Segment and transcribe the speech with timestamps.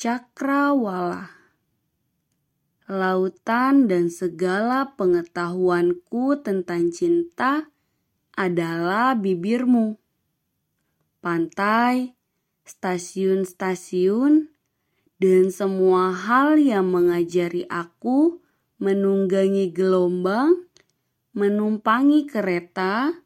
[0.00, 1.28] cakrawala.
[2.88, 7.68] Lautan dan segala pengetahuanku tentang cinta
[8.32, 10.00] adalah bibirmu.
[11.20, 12.16] Pantai,
[12.64, 14.48] stasiun-stasiun,
[15.20, 18.40] dan semua hal yang mengajari aku
[18.80, 20.64] menunggangi gelombang,
[21.36, 23.20] menumpangi kereta,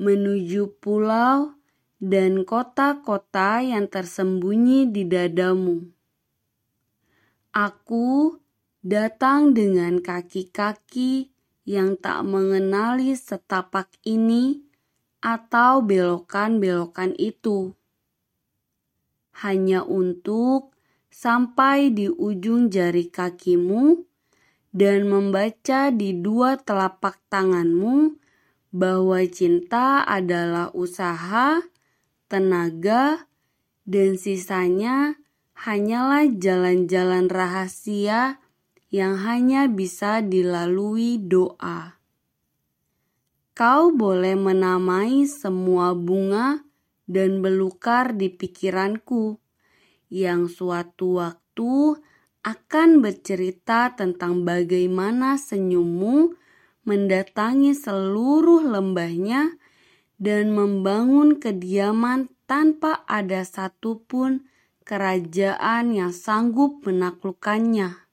[0.00, 1.60] menuju pulau,
[2.00, 5.95] dan kota-kota yang tersembunyi di dadamu.
[7.56, 8.36] Aku
[8.84, 11.32] datang dengan kaki-kaki
[11.64, 14.60] yang tak mengenali setapak ini
[15.24, 17.72] atau belokan-belokan itu.
[19.40, 20.76] Hanya untuk
[21.08, 24.04] sampai di ujung jari kakimu
[24.76, 28.20] dan membaca di dua telapak tanganmu
[28.68, 31.64] bahwa cinta adalah usaha
[32.28, 33.24] tenaga,
[33.88, 35.16] dan sisanya
[35.56, 38.38] hanyalah jalan-jalan rahasia
[38.92, 41.96] yang hanya bisa dilalui doa.
[43.56, 46.60] Kau boleh menamai semua bunga
[47.08, 49.40] dan belukar di pikiranku
[50.12, 51.96] yang suatu waktu
[52.44, 56.36] akan bercerita tentang bagaimana senyummu
[56.86, 59.58] mendatangi seluruh lembahnya
[60.20, 64.46] dan membangun kediaman tanpa ada satupun
[64.86, 68.05] kerajaan yang sanggup menaklukkannya.